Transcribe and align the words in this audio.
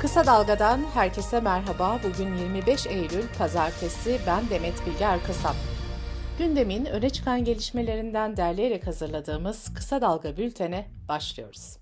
Kısa 0.00 0.26
Dalga'dan 0.26 0.80
herkese 0.94 1.40
merhaba. 1.40 2.00
Bugün 2.04 2.36
25 2.36 2.86
Eylül 2.86 3.24
Pazartesi. 3.38 4.18
Ben 4.26 4.50
Demet 4.50 4.86
Bilge 4.86 5.04
Erkasap. 5.04 5.54
Gündemin 6.38 6.84
öne 6.84 7.10
çıkan 7.10 7.44
gelişmelerinden 7.44 8.36
derleyerek 8.36 8.86
hazırladığımız 8.86 9.74
Kısa 9.74 10.00
Dalga 10.00 10.36
bültene 10.36 10.88
başlıyoruz. 11.08 11.76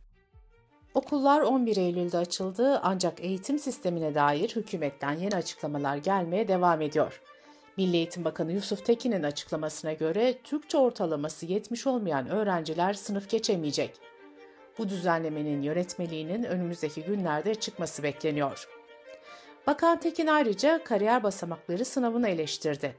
Okullar 0.95 1.41
11 1.41 1.77
Eylül'de 1.77 2.19
açıldı 2.19 2.81
ancak 2.83 3.21
eğitim 3.21 3.59
sistemine 3.59 4.15
dair 4.15 4.57
hükümetten 4.57 5.13
yeni 5.13 5.37
açıklamalar 5.37 5.97
gelmeye 5.97 6.49
devam 6.49 6.83
ediyor. 6.83 7.23
Milli 7.77 7.97
Eğitim 7.97 8.25
Bakanı 8.25 8.53
Yusuf 8.53 8.87
Tekin'in 8.87 9.23
açıklamasına 9.23 9.93
göre 9.93 10.35
Türkçe 10.45 10.79
ortalaması 10.79 11.47
70 11.47 11.87
olmayan 11.87 12.29
öğrenciler 12.29 12.95
sınıf 12.95 13.31
geçemeyecek. 13.31 14.16
Bu 14.79 14.89
düzenlemenin 14.89 15.63
yönetmeliğinin 15.63 16.43
önümüzdeki 16.43 17.03
günlerde 17.03 17.55
çıkması 17.55 18.03
bekleniyor. 18.03 18.69
Bakan 19.67 20.01
Tekin 20.01 20.27
ayrıca 20.27 20.85
kariyer 20.85 21.23
basamakları 21.23 21.85
sınavını 21.85 22.29
eleştirdi. 22.29 22.95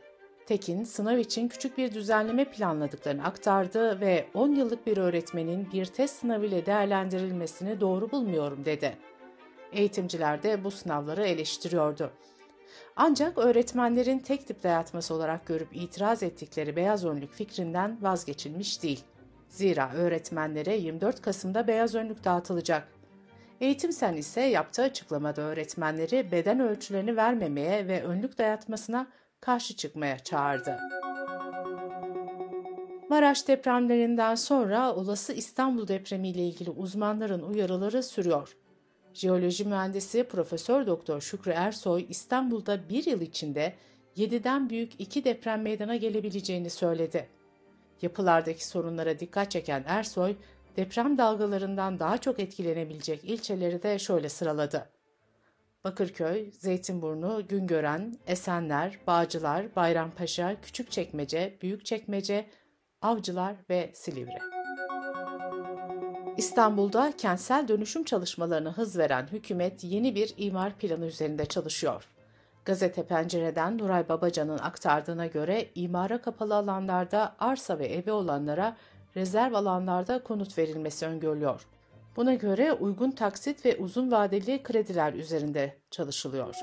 Tekin, 0.45 0.83
sınav 0.83 1.17
için 1.17 1.47
küçük 1.47 1.77
bir 1.77 1.93
düzenleme 1.93 2.45
planladıklarını 2.45 3.23
aktardı 3.23 4.01
ve 4.01 4.25
10 4.33 4.51
yıllık 4.51 4.87
bir 4.87 4.97
öğretmenin 4.97 5.71
bir 5.73 5.85
test 5.85 6.19
sınavı 6.19 6.45
ile 6.45 6.65
değerlendirilmesini 6.65 7.81
doğru 7.81 8.11
bulmuyorum 8.11 8.65
dedi. 8.65 8.97
Eğitimciler 9.71 10.43
de 10.43 10.63
bu 10.63 10.71
sınavları 10.71 11.25
eleştiriyordu. 11.25 12.11
Ancak 12.95 13.37
öğretmenlerin 13.37 14.19
tek 14.19 14.47
tip 14.47 14.63
dayatması 14.63 15.13
olarak 15.13 15.45
görüp 15.45 15.75
itiraz 15.75 16.23
ettikleri 16.23 16.75
beyaz 16.75 17.05
önlük 17.05 17.33
fikrinden 17.33 17.97
vazgeçilmiş 18.01 18.83
değil. 18.83 19.03
Zira 19.49 19.91
öğretmenlere 19.93 20.77
24 20.77 21.21
Kasım'da 21.21 21.67
beyaz 21.67 21.95
önlük 21.95 22.23
dağıtılacak. 22.23 22.87
Eğitim 23.61 23.91
Sen 23.91 24.13
ise 24.13 24.41
yaptığı 24.41 24.81
açıklamada 24.81 25.41
öğretmenleri 25.41 26.31
beden 26.31 26.59
ölçülerini 26.59 27.15
vermemeye 27.15 27.87
ve 27.87 28.03
önlük 28.03 28.37
dayatmasına 28.37 29.07
karşı 29.41 29.75
çıkmaya 29.75 30.19
çağırdı. 30.19 30.79
Maraş 33.09 33.47
depremlerinden 33.47 34.35
sonra 34.35 34.95
olası 34.95 35.33
İstanbul 35.33 35.87
depremi 35.87 36.29
ile 36.29 36.47
ilgili 36.47 36.69
uzmanların 36.69 37.41
uyarıları 37.41 38.03
sürüyor. 38.03 38.57
Jeoloji 39.13 39.65
mühendisi 39.65 40.23
Profesör 40.23 40.87
Doktor 40.87 41.21
Şükrü 41.21 41.51
Ersoy 41.51 42.05
İstanbul'da 42.09 42.89
bir 42.89 43.05
yıl 43.05 43.21
içinde 43.21 43.73
7'den 44.17 44.69
büyük 44.69 44.91
iki 44.99 45.23
deprem 45.23 45.61
meydana 45.61 45.95
gelebileceğini 45.95 46.69
söyledi. 46.69 47.36
Yapılardaki 48.01 48.67
sorunlara 48.67 49.19
dikkat 49.19 49.51
çeken 49.51 49.83
Ersoy, 49.87 50.35
deprem 50.77 51.17
dalgalarından 51.17 51.99
daha 51.99 52.17
çok 52.17 52.39
etkilenebilecek 52.39 53.23
ilçeleri 53.23 53.83
de 53.83 53.99
şöyle 53.99 54.29
sıraladı. 54.29 54.89
Bakırköy, 55.83 56.51
Zeytinburnu, 56.51 57.47
Güngören, 57.49 58.17
Esenler, 58.27 58.99
Bağcılar, 59.07 59.75
Bayrampaşa, 59.75 60.61
Küçükçekmece, 60.61 61.57
Büyükçekmece, 61.61 62.45
Avcılar 63.01 63.55
ve 63.69 63.91
Silivri. 63.93 64.37
İstanbul'da 66.37 67.13
kentsel 67.17 67.67
dönüşüm 67.67 68.03
çalışmalarına 68.03 68.77
hız 68.77 68.97
veren 68.97 69.27
hükümet 69.31 69.83
yeni 69.83 70.15
bir 70.15 70.33
imar 70.37 70.77
planı 70.77 71.05
üzerinde 71.05 71.45
çalışıyor. 71.45 72.07
Gazete 72.67 73.03
Pencere'den 73.03 73.77
Nuray 73.77 74.09
Babacan'ın 74.09 74.57
aktardığına 74.57 75.25
göre 75.25 75.67
imara 75.75 76.21
kapalı 76.21 76.55
alanlarda 76.55 77.35
arsa 77.39 77.79
ve 77.79 77.85
evi 77.85 78.11
olanlara 78.11 78.77
rezerv 79.15 79.53
alanlarda 79.53 80.23
konut 80.23 80.57
verilmesi 80.57 81.05
öngörülüyor. 81.05 81.67
Buna 82.15 82.33
göre 82.33 82.73
uygun 82.73 83.11
taksit 83.11 83.65
ve 83.65 83.77
uzun 83.77 84.11
vadeli 84.11 84.63
krediler 84.63 85.13
üzerinde 85.13 85.77
çalışılıyor. 85.91 86.55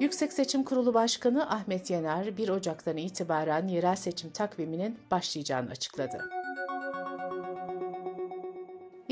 Yüksek 0.00 0.32
Seçim 0.32 0.64
Kurulu 0.64 0.94
Başkanı 0.94 1.50
Ahmet 1.50 1.90
Yener 1.90 2.36
1 2.36 2.48
Ocak'tan 2.48 2.96
itibaren 2.96 3.68
yerel 3.68 3.96
seçim 3.96 4.30
takviminin 4.30 4.98
başlayacağını 5.10 5.70
açıkladı. 5.70 6.41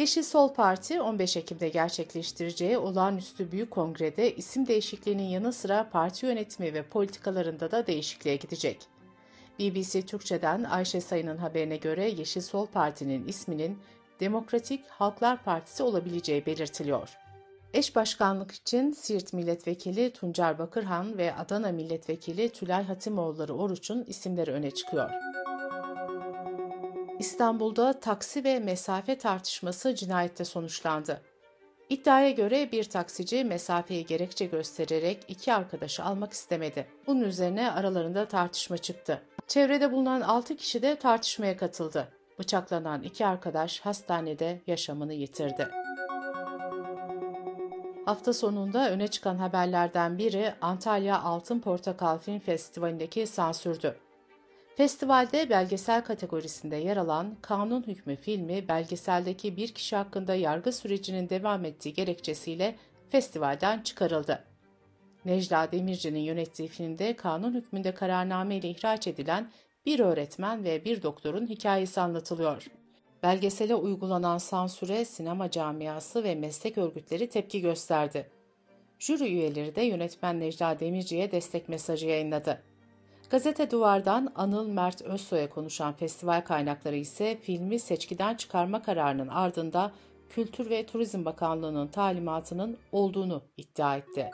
Yeşil 0.00 0.22
Sol 0.22 0.55
Parti 0.55 1.00
15 1.00 1.37
Ekim'de 1.37 1.69
gerçekleştireceği 1.69 2.78
olağanüstü 2.78 3.53
büyük 3.53 3.71
kongrede 3.71 4.34
isim 4.34 4.66
değişikliğinin 4.66 5.28
yanı 5.28 5.53
sıra 5.53 5.91
parti 5.93 6.27
yönetimi 6.27 6.75
ve 6.75 6.83
politikalarında 6.83 7.71
da 7.71 7.87
değişikliğe 7.87 8.37
gidecek. 8.37 8.87
BBC 9.59 10.03
Türkçe'den 10.03 10.65
Ayşe 10.65 11.00
Sayın'ın 11.00 11.37
haberine 11.37 11.77
göre 11.77 12.10
Yeşil 12.10 12.41
Sol 12.41 12.66
Parti'nin 12.66 13.28
isminin 13.28 13.78
Demokratik 14.21 14.87
Halklar 14.89 15.44
Partisi 15.44 15.83
olabileceği 15.83 16.47
belirtiliyor. 16.47 17.16
Eş 17.75 17.97
başkanlık 17.97 18.53
için 18.53 18.93
Siirt 18.93 19.33
Milletvekili 19.33 20.12
Tuncer 20.12 20.59
Bakırhan 20.59 21.19
ve 21.19 21.34
Adana 21.34 21.72
Milletvekili 21.72 22.49
Tülay 22.49 22.84
Hatimoğulları 22.84 23.55
Oruç'un 23.55 24.05
isimleri 24.05 24.53
öne 24.53 24.71
çıkıyor. 24.71 25.10
İstanbul'da 27.21 28.01
taksi 28.01 28.45
ve 28.45 28.59
mesafe 28.59 29.19
tartışması 29.19 29.95
cinayette 29.95 30.45
sonuçlandı. 30.45 31.21
İddiaya 31.89 32.31
göre 32.31 32.73
bir 32.73 32.85
taksici 32.85 33.45
mesafeyi 33.45 34.07
gerekçe 34.07 34.47
göstererek 34.47 35.25
iki 35.29 35.53
arkadaşı 35.53 36.05
almak 36.05 36.33
istemedi. 36.33 36.87
Bunun 37.07 37.21
üzerine 37.21 37.71
aralarında 37.71 38.29
tartışma 38.29 38.79
çıktı. 38.79 39.23
Çevrede 39.49 39.93
bulunan 39.93 40.21
6 40.21 40.57
kişi 40.57 40.83
de 40.83 40.97
tartışmaya 40.97 41.57
katıldı. 41.57 42.09
Bıçaklanan 42.39 43.03
iki 43.03 43.27
arkadaş 43.27 43.81
hastanede 43.81 44.61
yaşamını 44.67 45.15
yitirdi. 45.15 45.69
Hafta 48.05 48.33
sonunda 48.33 48.91
öne 48.91 49.09
çıkan 49.09 49.37
haberlerden 49.37 50.19
biri 50.19 50.55
Antalya 50.61 51.23
Altın 51.23 51.61
Portakal 51.61 52.19
Film 52.19 52.39
Festivali'ndeki 52.39 53.27
sansürdü. 53.27 53.97
Festivalde 54.77 55.51
belgesel 55.51 56.05
kategorisinde 56.05 56.77
yer 56.77 56.97
alan 56.97 57.37
Kanun 57.43 57.83
Hükmü 57.87 58.17
filmi 58.17 58.69
belgeseldeki 58.69 59.57
bir 59.57 59.69
kişi 59.69 59.97
hakkında 59.97 60.35
yargı 60.35 60.73
sürecinin 60.73 61.29
devam 61.29 61.65
ettiği 61.65 61.95
gerekçesiyle 61.95 62.77
festivalden 63.11 63.83
çıkarıldı. 63.83 64.45
Necla 65.25 65.73
Demirci'nin 65.73 66.21
yönettiği 66.21 66.69
filmde 66.69 67.17
kanun 67.17 67.55
hükmünde 67.55 67.95
kararname 67.95 68.57
ile 68.57 68.69
ihraç 68.69 69.07
edilen 69.07 69.51
bir 69.87 70.01
öğretmen 70.01 70.65
ve 70.65 70.85
bir 70.85 71.03
doktorun 71.03 71.47
hikayesi 71.47 72.01
anlatılıyor. 72.01 72.67
Belgesele 73.23 73.75
uygulanan 73.75 74.39
sansüre 74.39 75.05
sinema 75.05 75.51
camiası 75.51 76.25
ve 76.25 76.35
meslek 76.35 76.79
örgütleri 76.79 77.29
tepki 77.29 77.61
gösterdi. 77.61 78.31
Jüri 78.99 79.25
üyeleri 79.25 79.75
de 79.77 79.83
yönetmen 79.83 80.41
Necla 80.41 80.81
Demirci'ye 80.81 81.33
destek 81.33 81.69
mesajı 81.69 82.07
yayınladı. 82.07 82.70
Gazete 83.31 83.71
Duvar'dan 83.71 84.33
Anıl 84.35 84.69
Mert 84.69 85.03
Özsoy'a 85.03 85.51
konuşan 85.51 85.93
festival 85.93 86.45
kaynakları 86.45 86.97
ise 86.97 87.39
filmi 87.43 87.79
seçkiden 87.79 88.35
çıkarma 88.35 88.83
kararının 88.83 89.29
ardında 89.29 89.93
Kültür 90.29 90.71
ve 90.71 90.87
Turizm 90.87 91.25
Bakanlığı'nın 91.25 91.89
talimatının 91.89 92.77
olduğunu 92.93 93.43
iddia 93.57 93.97
etti. 93.97 94.31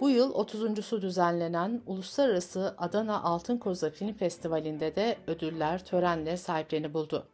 Bu 0.00 0.10
yıl 0.10 0.34
30.sü 0.34 1.02
düzenlenen 1.02 1.82
Uluslararası 1.86 2.74
Adana 2.78 3.22
Altın 3.22 3.58
Koza 3.58 3.90
Film 3.90 4.12
Festivali'nde 4.12 4.94
de 4.94 5.16
ödüller 5.26 5.84
törenle 5.84 6.36
sahiplerini 6.36 6.94
buldu. 6.94 7.28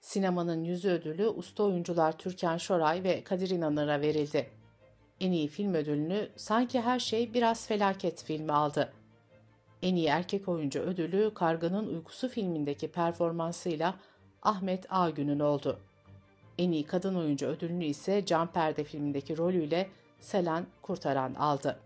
Sinemanın 0.00 0.64
yüzü 0.64 0.90
ödülü 0.90 1.28
usta 1.28 1.62
oyuncular 1.62 2.18
Türkan 2.18 2.56
Şoray 2.56 3.04
ve 3.04 3.24
Kadir 3.24 3.50
İnanır'a 3.50 4.00
verildi. 4.00 4.63
En 5.24 5.32
iyi 5.32 5.48
film 5.48 5.74
ödülünü 5.74 6.28
Sanki 6.36 6.80
Her 6.80 6.98
Şey 6.98 7.34
Biraz 7.34 7.66
Felaket 7.66 8.24
filmi 8.24 8.52
aldı. 8.52 8.92
En 9.82 9.94
iyi 9.94 10.06
erkek 10.06 10.48
oyuncu 10.48 10.80
ödülü 10.80 11.34
Karganın 11.34 11.86
Uykusu 11.86 12.28
filmindeki 12.28 12.88
performansıyla 12.88 13.94
Ahmet 14.42 14.86
Ağgün'ün 14.92 15.40
oldu. 15.40 15.78
En 16.58 16.72
iyi 16.72 16.84
kadın 16.84 17.14
oyuncu 17.14 17.46
ödülünü 17.46 17.84
ise 17.84 18.26
Can 18.26 18.46
Perde 18.46 18.84
filmindeki 18.84 19.36
rolüyle 19.36 19.88
Selen 20.20 20.66
Kurtaran 20.82 21.34
aldı. 21.34 21.78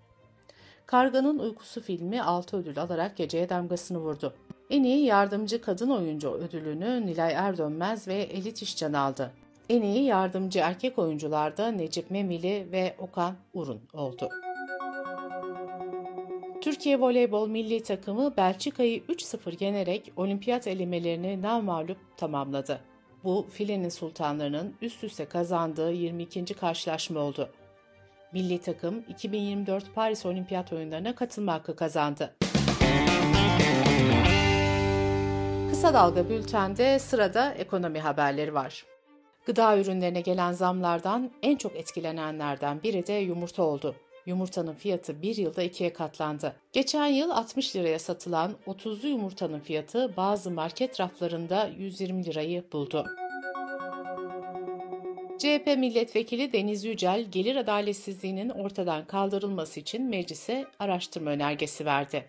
Karganın 0.87 1.39
Uykusu 1.39 1.81
filmi 1.81 2.23
6 2.23 2.57
ödül 2.57 2.79
alarak 2.79 3.17
geceye 3.17 3.49
damgasını 3.49 3.99
vurdu. 3.99 4.35
En 4.71 4.83
iyi 4.83 5.05
yardımcı 5.05 5.63
kadın 5.63 5.91
oyuncu 5.91 6.31
ödülünü 6.31 7.07
Nilay 7.07 7.33
Erdönmez 7.33 8.09
ve 8.09 8.15
Elit 8.15 8.63
İşcan 8.63 8.93
aldı. 8.93 9.33
En 9.69 9.83
iyi 9.83 10.05
yardımcı 10.05 10.59
erkek 10.59 10.99
oyuncularda 10.99 11.71
Necip 11.71 12.11
Memili 12.11 12.69
ve 12.73 12.97
Okan 12.99 13.37
Urun 13.55 13.81
oldu. 13.93 14.29
Türkiye 16.61 17.01
Voleybol 17.01 17.49
Milli 17.49 17.83
Takımı 17.83 18.37
Belçika'yı 18.37 18.99
3-0 18.99 19.65
yenerek 19.65 20.13
olimpiyat 20.17 20.67
elemelerini 20.67 21.43
namağlup 21.43 21.99
tamamladı. 22.17 22.81
Bu 23.25 23.47
filenin 23.53 23.89
sultanlarının 23.89 24.75
üst 24.83 25.05
üste 25.05 25.25
kazandığı 25.25 25.93
22. 25.93 26.45
karşılaşma 26.45 27.21
oldu. 27.21 27.51
Milli 28.33 28.61
takım 28.61 29.05
2024 29.09 29.95
Paris 29.95 30.27
Olimpiyat 30.27 30.73
Oyunlarına 30.73 31.15
katılma 31.15 31.55
hakkı 31.55 31.77
kazandı. 31.77 32.35
Kısa 35.71 35.95
Dalga 35.95 36.29
Bülten'de 36.29 36.99
sırada 36.99 37.53
ekonomi 37.53 38.01
haberleri 38.01 38.55
var. 38.55 38.85
Gıda 39.49 39.79
ürünlerine 39.79 40.21
gelen 40.21 40.53
zamlardan 40.53 41.31
en 41.43 41.57
çok 41.57 41.77
etkilenenlerden 41.77 42.83
biri 42.83 43.07
de 43.07 43.13
yumurta 43.13 43.63
oldu. 43.63 43.95
Yumurtanın 44.27 44.75
fiyatı 44.75 45.23
bir 45.23 45.37
yılda 45.37 45.63
ikiye 45.63 45.93
katlandı. 45.93 46.57
Geçen 46.73 47.07
yıl 47.07 47.31
60 47.31 47.77
liraya 47.77 47.99
satılan 47.99 48.55
30'lu 48.67 49.09
yumurtanın 49.09 49.61
fiyatı 49.61 50.17
bazı 50.17 50.51
market 50.51 51.01
raflarında 51.01 51.71
120 51.79 52.25
lirayı 52.25 52.65
buldu. 52.73 53.07
CHP 55.39 55.67
milletvekili 55.67 56.53
Deniz 56.53 56.85
Yücel, 56.85 57.25
gelir 57.33 57.57
adaletsizliğinin 57.57 58.49
ortadan 58.49 59.05
kaldırılması 59.05 59.81
için 59.81 60.03
meclise 60.03 60.67
araştırma 60.79 61.31
önergesi 61.31 61.85
verdi. 61.85 62.29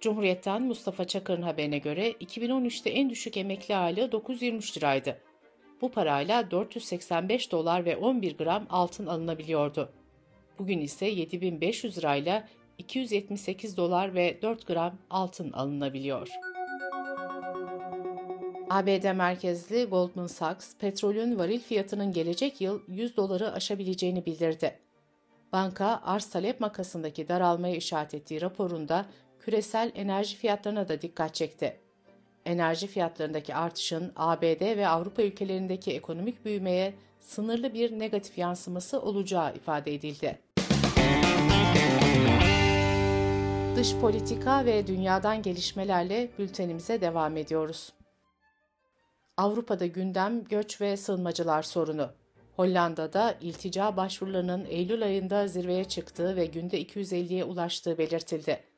Cumhuriyet'ten 0.00 0.62
Mustafa 0.62 1.04
Çakır'ın 1.04 1.42
haberine 1.42 1.78
göre 1.78 2.10
2013'te 2.10 2.90
en 2.90 3.10
düşük 3.10 3.36
emekli 3.36 3.76
aylığı 3.76 4.12
923 4.12 4.76
liraydı. 4.76 5.31
Bu 5.82 5.90
parayla 5.90 6.50
485 6.50 7.52
dolar 7.52 7.84
ve 7.84 7.96
11 7.96 8.36
gram 8.36 8.66
altın 8.70 9.06
alınabiliyordu. 9.06 9.92
Bugün 10.58 10.80
ise 10.80 11.06
7500 11.06 11.98
lirayla 11.98 12.48
278 12.78 13.76
dolar 13.76 14.14
ve 14.14 14.42
4 14.42 14.66
gram 14.66 14.98
altın 15.10 15.52
alınabiliyor. 15.52 16.28
ABD 18.70 19.12
merkezli 19.14 19.84
Goldman 19.84 20.26
Sachs, 20.26 20.76
petrolün 20.76 21.38
varil 21.38 21.60
fiyatının 21.60 22.12
gelecek 22.12 22.60
yıl 22.60 22.80
100 22.88 23.16
doları 23.16 23.52
aşabileceğini 23.52 24.26
bildirdi. 24.26 24.78
Banka, 25.52 26.00
arz 26.04 26.30
talep 26.30 26.60
makasındaki 26.60 27.28
daralmaya 27.28 27.76
işaret 27.76 28.14
ettiği 28.14 28.40
raporunda 28.40 29.06
küresel 29.40 29.92
enerji 29.94 30.36
fiyatlarına 30.36 30.88
da 30.88 31.02
dikkat 31.02 31.34
çekti. 31.34 31.81
Enerji 32.46 32.86
fiyatlarındaki 32.86 33.54
artışın 33.54 34.12
ABD 34.16 34.76
ve 34.76 34.88
Avrupa 34.88 35.22
ülkelerindeki 35.22 35.92
ekonomik 35.92 36.44
büyümeye 36.44 36.94
sınırlı 37.20 37.74
bir 37.74 37.98
negatif 37.98 38.38
yansıması 38.38 39.00
olacağı 39.00 39.54
ifade 39.54 39.94
edildi. 39.94 40.38
Dış 43.76 43.96
politika 43.96 44.64
ve 44.64 44.86
dünyadan 44.86 45.42
gelişmelerle 45.42 46.30
bültenimize 46.38 47.00
devam 47.00 47.36
ediyoruz. 47.36 47.92
Avrupa'da 49.36 49.86
gündem 49.86 50.44
göç 50.44 50.80
ve 50.80 50.96
sığınmacılar 50.96 51.62
sorunu. 51.62 52.10
Hollanda'da 52.56 53.34
iltica 53.40 53.96
başvurularının 53.96 54.64
Eylül 54.64 55.02
ayında 55.04 55.48
zirveye 55.48 55.84
çıktığı 55.84 56.36
ve 56.36 56.46
günde 56.46 56.82
250'ye 56.82 57.44
ulaştığı 57.44 57.98
belirtildi. 57.98 58.71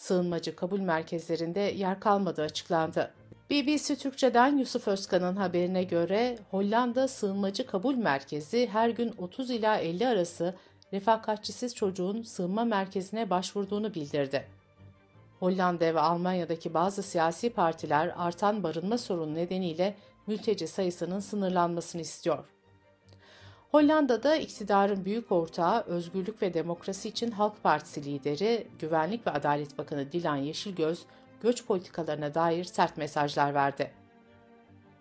Sığınmacı 0.00 0.56
kabul 0.56 0.80
merkezlerinde 0.80 1.60
yer 1.60 2.00
kalmadığı 2.00 2.42
açıklandı. 2.42 3.10
BBC 3.50 3.96
Türkçe'den 3.96 4.56
Yusuf 4.56 4.88
Özkan'ın 4.88 5.36
haberine 5.36 5.84
göre 5.84 6.38
Hollanda 6.50 7.08
Sığınmacı 7.08 7.66
Kabul 7.66 7.94
Merkezi 7.94 8.68
her 8.72 8.88
gün 8.88 9.14
30 9.18 9.50
ila 9.50 9.76
50 9.76 10.06
arası 10.06 10.54
refakatçisiz 10.92 11.74
çocuğun 11.74 12.22
sığınma 12.22 12.64
merkezine 12.64 13.30
başvurduğunu 13.30 13.94
bildirdi. 13.94 14.46
Hollanda 15.40 15.94
ve 15.94 16.00
Almanya'daki 16.00 16.74
bazı 16.74 17.02
siyasi 17.02 17.50
partiler 17.50 18.14
artan 18.16 18.62
barınma 18.62 18.98
sorunu 18.98 19.34
nedeniyle 19.34 19.96
mülteci 20.26 20.66
sayısının 20.66 21.20
sınırlanmasını 21.20 22.00
istiyor. 22.00 22.44
Hollanda'da 23.70 24.36
iktidarın 24.36 25.04
büyük 25.04 25.32
ortağı 25.32 25.80
Özgürlük 25.80 26.42
ve 26.42 26.54
Demokrasi 26.54 27.08
için 27.08 27.30
Halk 27.30 27.62
Partisi 27.62 28.04
lideri, 28.04 28.66
Güvenlik 28.78 29.26
ve 29.26 29.30
Adalet 29.30 29.78
Bakanı 29.78 30.12
Dilan 30.12 30.36
Yeşilgöz, 30.36 31.02
göç 31.42 31.66
politikalarına 31.66 32.34
dair 32.34 32.64
sert 32.64 32.96
mesajlar 32.96 33.54
verdi. 33.54 33.90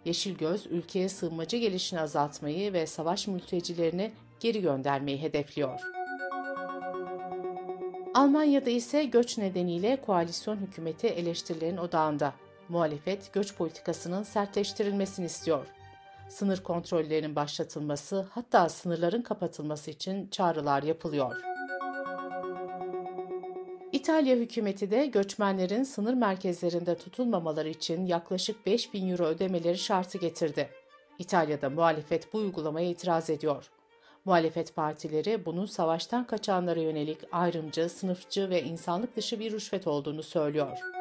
Yeşilgöz, 0.06 0.68
ülkeye 0.68 1.10
sığınmacı 1.10 1.58
gelişini 1.58 2.00
azaltmayı 2.00 2.74
ve 2.74 2.88
savaş 2.88 3.28
mültecilerini 3.28 4.12
geri 4.40 4.62
göndermeyi 4.62 5.22
hedefliyor. 5.22 5.80
Almanya'da 8.14 8.70
ise 8.70 9.04
göç 9.04 9.38
nedeniyle 9.38 10.02
koalisyon 10.02 10.58
hükümeti 10.58 11.08
eleştirilerin 11.08 11.78
odağında. 11.78 12.34
Muhalefet 12.70 13.34
göç 13.34 13.56
politikasının 13.56 14.24
sertleştirilmesini 14.24 15.26
istiyor. 15.26 15.79
Sınır 16.30 16.64
kontrollerinin 16.64 17.36
başlatılması, 17.36 18.28
hatta 18.32 18.70
sınırların 18.70 19.22
kapatılması 19.22 19.92
için 19.92 20.28
çağrılar 20.28 20.84
yapılıyor. 20.84 21.36
İtalya 23.92 24.36
hükümeti 24.36 24.92
de 24.92 25.06
göçmenlerin 25.06 25.84
sınır 25.84 26.14
merkezlerinde 26.14 26.96
tutulmamaları 26.96 27.70
için 27.70 28.06
yaklaşık 28.06 28.66
5 28.66 28.94
bin 28.94 29.10
euro 29.10 29.26
ödemeleri 29.26 29.78
şartı 29.78 30.18
getirdi. 30.18 30.70
İtalya'da 31.20 31.70
muhalefet 31.70 32.34
bu 32.34 32.38
uygulamaya 32.38 32.90
itiraz 32.90 33.30
ediyor. 33.30 33.70
Muhalefet 34.26 34.76
partileri 34.76 35.46
bunun 35.46 35.66
savaştan 35.66 36.28
kaçanlara 36.28 36.80
yönelik 36.80 37.18
ayrımcı, 37.32 37.90
sınıfçı 37.90 38.50
ve 38.50 38.64
insanlık 38.64 39.16
dışı 39.16 39.40
bir 39.40 39.52
rüşvet 39.52 39.88
olduğunu 39.88 40.24
söylüyor. 40.24 40.99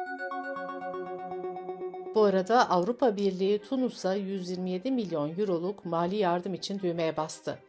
Bu 2.15 2.23
arada 2.23 2.69
Avrupa 2.69 3.17
Birliği 3.17 3.59
Tunus'a 3.59 4.15
127 4.15 4.91
milyon 4.91 5.39
euroluk 5.39 5.85
mali 5.85 6.15
yardım 6.15 6.53
için 6.53 6.79
düğmeye 6.79 7.17
bastı. 7.17 7.59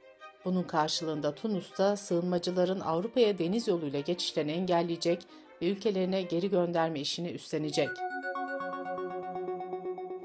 Bunun 0.44 0.62
karşılığında 0.62 1.34
Tunus'ta 1.34 1.96
sığınmacıların 1.96 2.80
Avrupa'ya 2.80 3.38
deniz 3.38 3.68
yoluyla 3.68 4.00
geçişlerini 4.00 4.52
engelleyecek 4.52 5.22
ve 5.62 5.70
ülkelerine 5.70 6.22
geri 6.22 6.50
gönderme 6.50 7.00
işini 7.00 7.30
üstlenecek. 7.30 7.88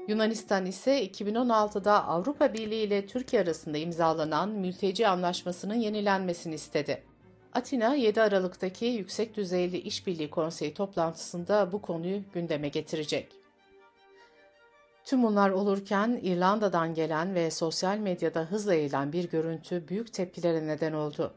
Yunanistan 0.08 0.66
ise 0.66 1.06
2016'da 1.06 2.04
Avrupa 2.04 2.54
Birliği 2.54 2.82
ile 2.82 3.06
Türkiye 3.06 3.42
arasında 3.42 3.78
imzalanan 3.78 4.48
mülteci 4.48 5.08
anlaşmasının 5.08 5.74
yenilenmesini 5.74 6.54
istedi. 6.54 7.02
Atina 7.52 7.94
7 7.94 8.20
Aralık'taki 8.20 8.84
Yüksek 8.84 9.36
Düzeyli 9.36 9.78
İşbirliği 9.78 10.30
Konseyi 10.30 10.74
toplantısında 10.74 11.72
bu 11.72 11.82
konuyu 11.82 12.22
gündeme 12.32 12.68
getirecek. 12.68 13.45
Tüm 15.06 15.22
bunlar 15.22 15.50
olurken 15.50 16.20
İrlanda'dan 16.22 16.94
gelen 16.94 17.34
ve 17.34 17.50
sosyal 17.50 17.98
medyada 17.98 18.40
hızla 18.40 18.74
yayılan 18.74 19.12
bir 19.12 19.30
görüntü 19.30 19.88
büyük 19.88 20.12
tepkilere 20.12 20.66
neden 20.66 20.92
oldu. 20.92 21.34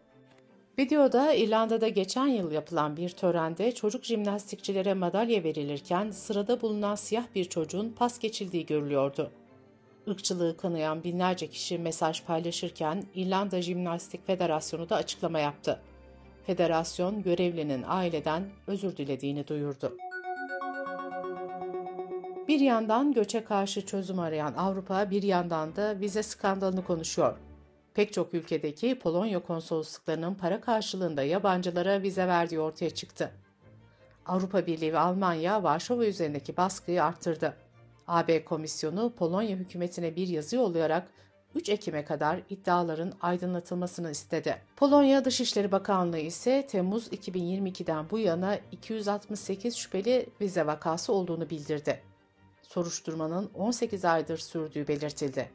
Videoda 0.79 1.33
İrlanda'da 1.33 1.87
geçen 1.87 2.27
yıl 2.27 2.51
yapılan 2.51 2.97
bir 2.97 3.09
törende 3.09 3.71
çocuk 3.71 4.03
jimnastikçilere 4.03 4.93
madalya 4.93 5.43
verilirken 5.43 6.11
sırada 6.11 6.61
bulunan 6.61 6.95
siyah 6.95 7.25
bir 7.35 7.45
çocuğun 7.45 7.89
pas 7.89 8.19
geçildiği 8.19 8.65
görülüyordu. 8.65 9.31
Irkçılığı 10.07 10.57
kınayan 10.57 11.03
binlerce 11.03 11.47
kişi 11.47 11.77
mesaj 11.77 12.23
paylaşırken 12.23 13.03
İrlanda 13.15 13.61
Jimnastik 13.61 14.27
Federasyonu 14.27 14.89
da 14.89 14.95
açıklama 14.95 15.39
yaptı. 15.39 15.81
Federasyon 16.45 17.23
görevlinin 17.23 17.83
aileden 17.87 18.49
özür 18.67 18.97
dilediğini 18.97 19.47
duyurdu. 19.47 19.97
Bir 22.49 22.59
yandan 22.59 23.13
göçe 23.13 23.43
karşı 23.43 23.85
çözüm 23.85 24.19
arayan 24.19 24.53
Avrupa 24.53 25.09
bir 25.09 25.23
yandan 25.23 25.75
da 25.75 25.99
vize 25.99 26.23
skandalını 26.23 26.83
konuşuyor. 26.83 27.37
Pek 27.93 28.13
çok 28.13 28.33
ülkedeki 28.33 28.99
Polonya 28.99 29.39
konsolosluklarının 29.39 30.35
para 30.35 30.61
karşılığında 30.61 31.23
yabancılara 31.23 32.01
vize 32.01 32.27
verdiği 32.27 32.59
ortaya 32.59 32.89
çıktı. 32.89 33.31
Avrupa 34.25 34.65
Birliği 34.65 34.93
ve 34.93 34.99
Almanya 34.99 35.63
Varşova 35.63 36.05
üzerindeki 36.05 36.57
baskıyı 36.57 37.03
arttırdı. 37.03 37.53
AB 38.07 38.45
Komisyonu 38.45 39.13
Polonya 39.15 39.55
hükümetine 39.55 40.15
bir 40.15 40.27
yazı 40.27 40.55
yollayarak 40.55 41.07
3 41.55 41.69
Ekim'e 41.69 42.05
kadar 42.05 42.41
iddiaların 42.49 43.13
aydınlatılmasını 43.21 44.11
istedi. 44.11 44.61
Polonya 44.75 45.25
Dışişleri 45.25 45.71
Bakanlığı 45.71 46.19
ise 46.19 46.67
Temmuz 46.67 47.07
2022'den 47.07 48.09
bu 48.09 48.19
yana 48.19 48.57
268 48.71 49.75
şüpheli 49.75 50.29
vize 50.41 50.65
vakası 50.65 51.13
olduğunu 51.13 51.49
bildirdi. 51.49 52.08
Soruşturmanın 52.73 53.49
18 53.53 54.05
aydır 54.05 54.37
sürdüğü 54.37 54.87
belirtildi. 54.87 55.49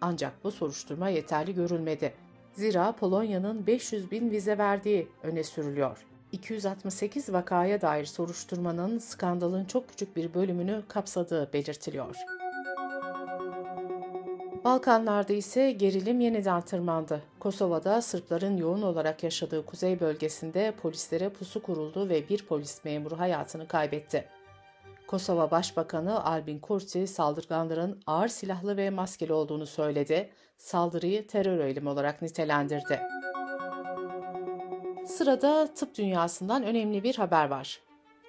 Ancak 0.00 0.44
bu 0.44 0.50
soruşturma 0.50 1.08
yeterli 1.08 1.54
görülmedi. 1.54 2.14
Zira 2.52 2.92
Polonya'nın 2.92 3.66
500 3.66 4.10
bin 4.10 4.30
vize 4.30 4.58
verdiği 4.58 5.08
öne 5.22 5.44
sürülüyor. 5.44 6.06
268 6.32 7.32
vakaya 7.32 7.80
dair 7.80 8.04
soruşturmanın 8.04 8.98
skandalın 8.98 9.64
çok 9.64 9.88
küçük 9.88 10.16
bir 10.16 10.34
bölümünü 10.34 10.82
kapsadığı 10.88 11.52
belirtiliyor. 11.52 12.16
Balkanlarda 14.64 15.32
ise 15.32 15.70
gerilim 15.70 16.20
yeniden 16.20 16.60
tırmandı. 16.60 17.22
Kosova'da 17.40 18.02
Sırpların 18.02 18.56
yoğun 18.56 18.82
olarak 18.82 19.22
yaşadığı 19.22 19.66
kuzey 19.66 20.00
bölgesinde 20.00 20.74
polislere 20.82 21.28
pusu 21.28 21.62
kuruldu 21.62 22.08
ve 22.08 22.28
bir 22.28 22.46
polis 22.46 22.84
memuru 22.84 23.18
hayatını 23.18 23.68
kaybetti. 23.68 24.28
Kosova 25.06 25.50
Başbakanı 25.50 26.24
Albin 26.24 26.58
Kurti 26.58 27.06
saldırganların 27.06 28.02
ağır 28.06 28.28
silahlı 28.28 28.76
ve 28.76 28.90
maskeli 28.90 29.32
olduğunu 29.32 29.66
söyledi, 29.66 30.30
saldırıyı 30.56 31.26
terör 31.26 31.64
eylemi 31.64 31.88
olarak 31.88 32.22
nitelendirdi. 32.22 33.00
Sırada 35.06 35.74
tıp 35.74 35.98
dünyasından 35.98 36.62
önemli 36.62 37.02
bir 37.02 37.14
haber 37.14 37.48
var. 37.48 37.80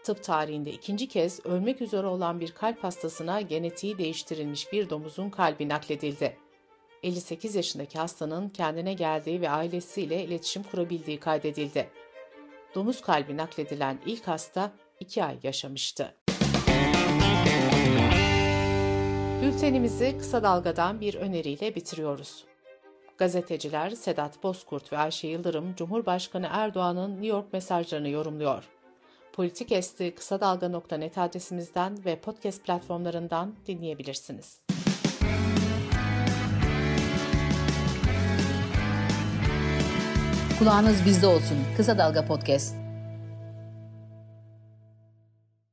Tıp 0.03 0.23
tarihinde 0.23 0.71
ikinci 0.71 1.07
kez 1.07 1.45
ölmek 1.45 1.81
üzere 1.81 2.07
olan 2.07 2.39
bir 2.39 2.51
kalp 2.51 2.83
hastasına 2.83 3.41
genetiği 3.41 3.97
değiştirilmiş 3.97 4.71
bir 4.73 4.89
domuzun 4.89 5.29
kalbi 5.29 5.69
nakledildi. 5.69 6.37
58 7.03 7.55
yaşındaki 7.55 7.99
hastanın 7.99 8.49
kendine 8.49 8.93
geldiği 8.93 9.41
ve 9.41 9.49
ailesiyle 9.49 10.23
iletişim 10.23 10.63
kurabildiği 10.63 11.19
kaydedildi. 11.19 11.89
Domuz 12.75 13.01
kalbi 13.01 13.37
nakledilen 13.37 13.99
ilk 14.05 14.27
hasta 14.27 14.71
2 14.99 15.23
ay 15.23 15.37
yaşamıştı. 15.43 16.24
Bültenimizi 19.45 20.17
kısa 20.19 20.43
dalgadan 20.43 21.01
bir 21.01 21.15
öneriyle 21.15 21.75
bitiriyoruz. 21.75 22.45
Gazeteciler 23.17 23.89
Sedat 23.89 24.43
Bozkurt 24.43 24.93
ve 24.93 24.97
Ayşe 24.97 25.27
Yıldırım, 25.27 25.75
Cumhurbaşkanı 25.75 26.47
Erdoğan'ın 26.51 27.11
New 27.11 27.27
York 27.27 27.53
mesajlarını 27.53 28.09
yorumluyor. 28.09 28.63
Politik 29.33 29.71
Esti 29.71 30.15
kısa 30.15 30.41
dalga.net 30.41 31.17
adresimizden 31.17 32.05
ve 32.05 32.19
podcast 32.19 32.65
platformlarından 32.65 33.55
dinleyebilirsiniz. 33.67 34.61
Kulağınız 40.59 41.05
bizde 41.05 41.27
olsun. 41.27 41.57
Kısa 41.77 41.97
Dalga 41.97 42.25
Podcast. 42.25 42.84